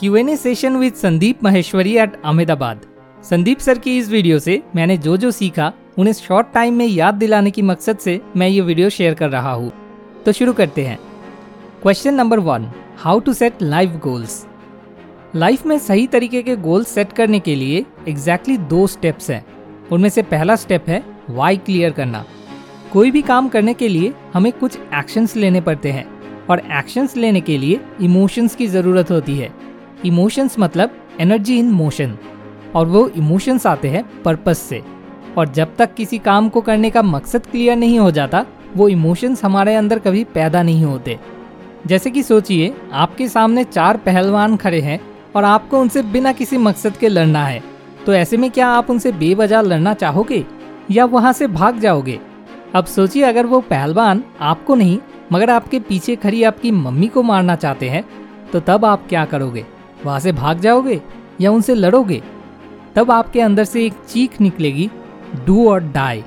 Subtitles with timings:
[0.00, 2.80] Q and A session with Sandeep Maheshwari at Ahmedabad
[3.24, 7.14] Sandeep sir की इस video से मैंने जो जो सीखा, उन्हें शॉर्ट टाइम में याद
[7.14, 9.70] दिलाने की मकसद से मैं ये वीडियो शेयर कर रहा हूँ।
[10.26, 10.98] तो शुरू करते हैं।
[11.82, 14.44] Question number one how to set life goals
[15.36, 19.44] life में सही तरीके के गोल सेट करने के लिए एग्जैक्टली exactly दो स्टेप्स हैं।
[19.92, 22.24] उनमें से पहला स्टेप है वाई क्लियर करना।
[22.92, 26.06] कोई भी काम करने के लिए हमें कुछ एक्शंस लेने पड़ते हैं
[26.50, 29.58] और एक्शंस लेने के लिए इमोशंस की ज़रूरत होती है।
[30.04, 32.16] इमोशंस मतलब एनर्जी इन मोशन
[32.74, 34.82] और वो इमोशंस आते हैं पर्पस से।
[35.38, 38.44] और जब तक किसी काम को करने का मकसद क्लियर नहीं हो जाता,
[38.76, 41.18] वो इमोशंस हमारे अंदर कभी पैदा नहीं होते।
[41.86, 45.00] जैसे कि सोचिए, आपके सामने चार पहलवान खड़े हैं
[45.36, 47.62] और आपको उनसे बिना किसी मकसद के लड़ना है।
[48.06, 50.44] तो ऐसे में क्या आप उनसे बेवजह लड़ना चाहोगे?
[50.90, 52.18] या वहाँ से भाग जाओगे?
[52.74, 54.98] अब सोचिए, अगर वो पहलवान आपको नहीं,
[55.32, 58.04] मगर आपके पीछे खड़ी आपकी मम्मी को मारना चाहते हैं
[58.52, 59.64] तो तब आप क्या करोगे?
[60.04, 61.00] वहाँ से भाग जाओगे
[61.40, 62.22] या उनसे लड़ोगे,
[62.96, 64.90] तब आपके अंदर से एक चीख निकलेगी
[65.46, 66.24] डू और डाई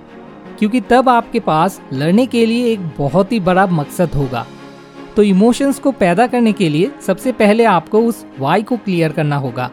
[0.60, 4.46] क्योंकि तब आपके पास लड़ने के लिए एक बहुत ही बड़ा मकसद होगा।
[5.16, 9.38] तो इमोशंस को पैदा करने के लिए सबसे पहले आपको उस वाई को क्लियर करना
[9.38, 9.70] होगा।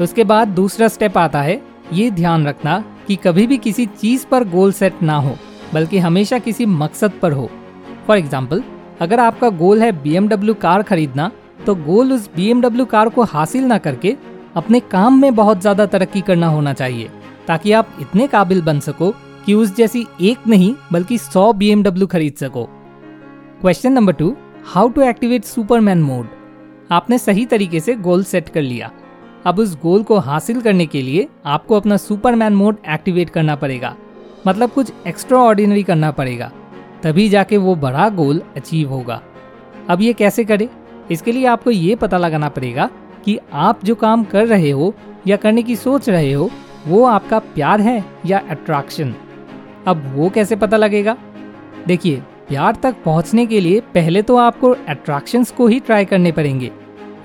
[0.00, 1.60] उसके बाद दूसरा स्टेप आता है,
[1.92, 5.36] ये ध्यान रखना कि कभी भी किसी चीज़ पर गोल सेट ना हो,
[5.74, 7.48] बल्कि हमेशा किसी मकसद पर हो।
[8.06, 8.62] फॉर एग्ज़ाम्पल
[9.00, 11.30] अगर आपका गोल है बीएमडब्ल्यू कार खरीदना
[11.66, 14.16] तो गोल उस बीएमडब्ल्यू कार को हासिल ना करके
[14.56, 17.10] अपने काम में बहुत ज़्यादा तरक्की करना होना चाहिए,
[17.46, 19.10] ताकि आप इतने काबिल बन सको
[19.46, 22.64] कि उस जैसी एक नहीं, बल्कि सौ बीएमडब्ल्यू खरीद सको।
[23.60, 24.34] Question number two
[24.66, 26.26] how to activate Superman mode
[26.90, 28.90] आपने सही तरीके से गोल सेट कर लिया।
[29.46, 33.94] अब उस गोल को हासिल करने के लिए आपको अपना सुपरमैन मोड एक्टिवेट करना पड़ेगा।
[34.46, 36.50] मतलब कुछ एक्स्ट्रा ऑर्डिनरी करना पड़ेगा।
[37.02, 39.20] तभी जाके वो बड़ा गोल अचीव होगा।
[39.90, 40.68] अब ये कैसे करें?
[41.12, 42.88] इसके लिए आपको ये पता लगाना पड़ेगा
[43.24, 44.92] कि आप जो काम कर रहे हो
[45.26, 46.50] या करने की सोच रहे हो,
[46.86, 49.14] वो आपका प्यार है या अट्रैक्शन
[49.86, 51.16] अब वो कैसे पता लगेगा?
[51.86, 56.70] देखिए, प्यार तक पहुँचने के लिए पहले तो आपको अट्रैक्शंस को ही ट्राई करने पड़ेंगे।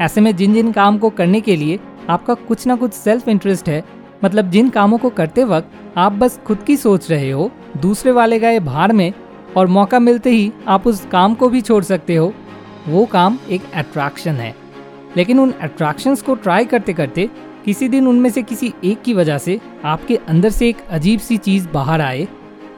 [0.02, 3.70] ऐसे में जिन जिन काम को करने के लिए आपका कुछ ना कुछ सेल्फ इंटरेस्ट
[3.70, 3.84] है
[4.24, 8.40] मतलब जिन कामों को करते वक्त आप बस खुद की सोच रहे हो, दूसरे वाले
[8.40, 9.14] गए भार में,
[9.58, 12.34] और मौका मिलते ही आप उस काम को भी छोड़ सकते हो।
[12.88, 14.56] वो काम एक अट्रैक्शन है।
[15.18, 17.30] लेकिन उन अट्रैक्शंस को ट्राई करते करते
[17.66, 21.38] किसी दिन उनमें से किसी एक की वजह से आपके अंदर से एक अजीब सी
[21.38, 22.28] चीज़ बाहर आए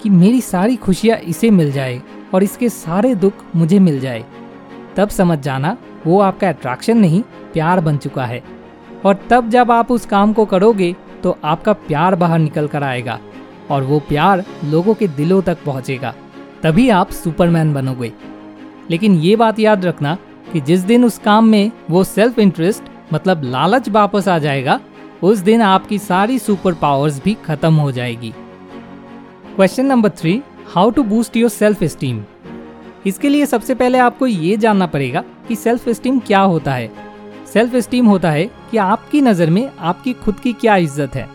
[0.02, 2.02] कि मेरी सारी खुशियाँ इसे मिल जाए
[2.34, 4.26] और इसके सारे दुख मुझे मिल जाए।
[4.96, 5.78] तब समझ जाना
[6.08, 7.22] वो आपका अट्रैक्शन नहीं,
[7.54, 8.44] प्यार बन चुका है।
[9.06, 13.20] और तब जब आप उस काम को करोगे तो आपका प्यार बाहर निकल कर आएगा
[13.72, 16.14] और वो प्यार लोगों के दिलों तक पहुंचेगा।
[16.64, 18.12] तभी आप सुपरमैन बनोगे।
[18.92, 20.18] लेकिन ये बात याद रखना
[20.54, 22.84] कि जिस दिन उस काम में वो सेल्फ इंटरेस्ट
[23.14, 24.80] मतलब लालच वापस आ जाएगा,
[25.24, 28.34] उस दिन आपकी सारी सुपर पावर्स भी खत्म हो जाएगी।
[29.56, 32.22] Question number three how to boost your self esteem
[33.06, 36.92] इसके लिए सबसे पहले आपको ये जानना पड़ेगा कि सेल्फ स्टीम क्या होता है।
[37.54, 41.28] सेल्फ स्टीम होता है कि आपकी नज़र में आपकी खुद की क्या इज़्ज़त है।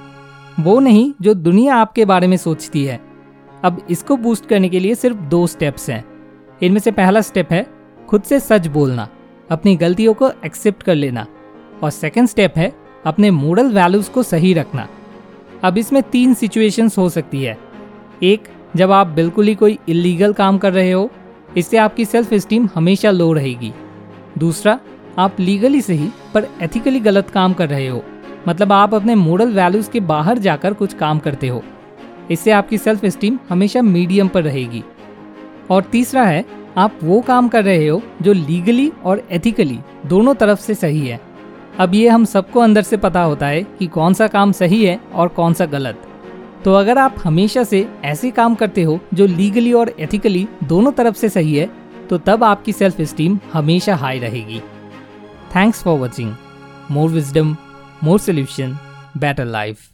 [0.60, 3.00] वो नहीं जो दुनिया आपके बारे में सोचती है।
[3.64, 6.04] अब इसको बूस्ट करने के लिए सिर्फ़ दो स्टेप्स हैं।
[6.62, 7.66] इनमें से पहला स्टेप है
[8.08, 9.08] खुद से सच बोलना,
[9.50, 11.26] अपनी गलतियों को एक्सेप्ट कर लेना।
[11.82, 12.72] और सेकंड स्टेप है
[13.06, 14.88] अपने मोरल वैल्यूज़ को सही रखना।
[15.64, 17.58] अब इसमें तीन सिचुएशंस हो सकती है।
[18.22, 21.10] एक, जब आप बिल्कुल ही कोई इलीगल काम कर रहे हो,
[21.56, 23.72] इससे आपकी सेल्फ स्टीम हमेशा लो रहेगी।
[24.38, 24.80] दूसरा,
[25.18, 28.04] आप लीगली सही पर एथिकली गलत काम कर रहे हो
[28.48, 31.62] मतलब आप अपने मोरल वैल्यूज़ के बाहर जाकर कुछ काम करते हो।
[32.30, 34.84] इससे आपकी सेल्फ स्टीम हमेशा मीडियम पर रहेगी।
[35.70, 36.44] और तीसरा है,
[36.76, 41.20] आप वो काम कर रहे हो जो लीगली और एथिकली दोनों तरफ़ से सही है।
[41.78, 44.98] अब ये हम सबको अंदर से पता होता है कि कौन सा काम सही है
[45.14, 46.02] और कौन सा गलत।
[46.64, 51.16] तो अगर आप हमेशा से ऐसे काम करते हो जो लीगली और एथिकली दोनों तरफ़
[51.16, 51.68] से सही है
[52.10, 54.60] तो तब आपकी सेल्फ स्टीम हमेशा हाई रहेगी।
[55.56, 56.34] Thanks for watching
[56.90, 57.56] more wisdom
[58.04, 58.76] more solution
[59.16, 59.93] better life.